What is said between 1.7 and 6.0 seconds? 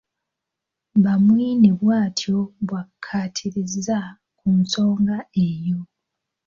bw'atyo bw'akkaatirizza ku nsonga eyo.